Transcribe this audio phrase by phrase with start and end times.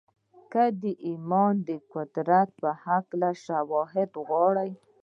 [0.51, 2.17] که د ايمان د قوت
[2.61, 4.71] په هکله شواهد غواړئ.